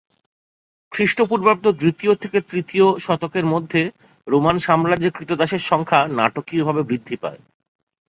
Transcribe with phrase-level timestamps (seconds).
[0.91, 3.81] খ্রিষ্টপূর্বাব্দ দ্বিতীয় থেকে তৃতীয় শতকের মধ্যে
[4.27, 7.39] রোমান সাম্রাজ্যে ক্রীতদাসের সংখ্যা নাটকীয়ভাবে বৃদ্ধি পায়।